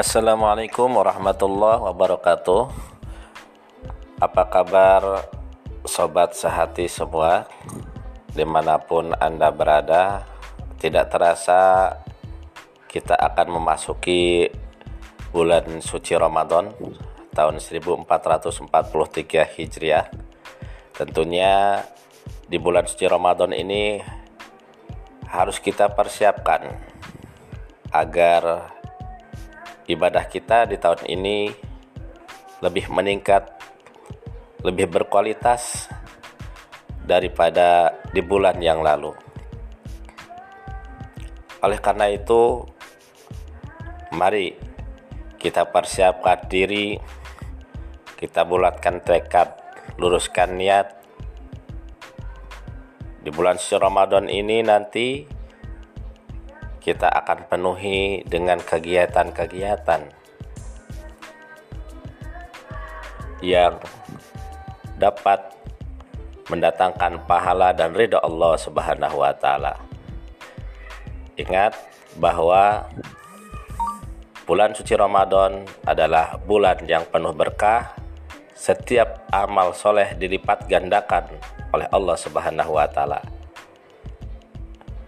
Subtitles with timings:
[0.00, 2.72] Assalamualaikum warahmatullahi wabarakatuh.
[4.16, 5.28] Apa kabar
[5.84, 7.44] sobat sehati semua?
[8.32, 10.24] Di mana pun anda berada
[10.80, 11.92] Tidak terasa
[12.88, 14.48] kita akan memasuki
[15.36, 16.72] bulan suci Ramadan
[17.36, 18.72] Tahun 1443
[19.52, 20.08] Hijriah.
[20.96, 21.84] Tentunya
[22.48, 24.00] di bulan suci Ramadan ini
[25.28, 26.88] harus kita persiapkan
[27.92, 28.79] agar
[29.90, 31.50] ibadah kita di tahun ini
[32.62, 33.50] lebih meningkat,
[34.62, 35.90] lebih berkualitas
[37.02, 39.10] daripada di bulan yang lalu.
[41.60, 42.64] Oleh karena itu,
[44.14, 44.54] mari
[45.40, 46.96] kita persiapkan diri,
[48.14, 49.56] kita bulatkan tekad,
[49.96, 50.86] luruskan niat.
[53.20, 55.39] Di bulan suci Ramadan ini nanti
[56.80, 60.00] kita akan penuhi dengan kegiatan-kegiatan
[63.44, 63.76] yang
[64.96, 65.40] dapat
[66.48, 69.76] mendatangkan pahala dan ridha Allah Subhanahu wa taala.
[71.36, 71.76] Ingat
[72.16, 72.84] bahwa
[74.44, 77.96] bulan suci Ramadan adalah bulan yang penuh berkah.
[78.60, 81.24] Setiap amal soleh dilipat gandakan
[81.72, 83.24] oleh Allah Subhanahu wa taala.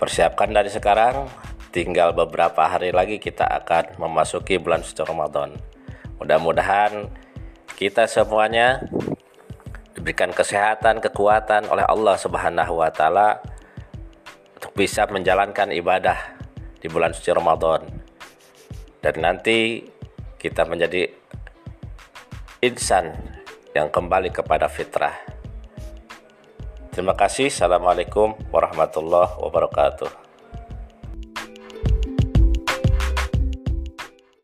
[0.00, 1.28] Persiapkan dari sekarang
[1.72, 5.56] tinggal beberapa hari lagi kita akan memasuki bulan suci Ramadan.
[6.20, 7.08] Mudah-mudahan
[7.80, 8.84] kita semuanya
[9.96, 13.40] diberikan kesehatan, kekuatan oleh Allah Subhanahu wa taala
[14.60, 16.38] untuk bisa menjalankan ibadah
[16.78, 17.88] di bulan suci Ramadan.
[19.02, 19.82] Dan nanti
[20.38, 21.10] kita menjadi
[22.62, 23.10] insan
[23.74, 25.16] yang kembali kepada fitrah.
[26.92, 27.48] Terima kasih.
[27.48, 30.21] Assalamualaikum warahmatullahi wabarakatuh.